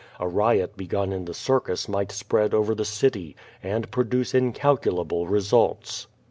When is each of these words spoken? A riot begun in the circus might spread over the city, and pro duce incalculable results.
A 0.19 0.27
riot 0.27 0.75
begun 0.75 1.11
in 1.13 1.25
the 1.25 1.33
circus 1.35 1.87
might 1.87 2.11
spread 2.11 2.55
over 2.55 2.73
the 2.73 2.85
city, 2.85 3.35
and 3.61 3.91
pro 3.91 4.03
duce 4.03 4.33
incalculable 4.33 5.27
results. 5.27 6.07